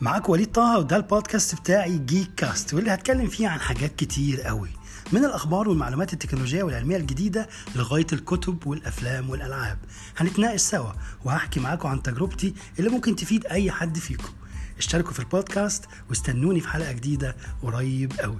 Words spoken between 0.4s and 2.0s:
طه وده البودكاست بتاعي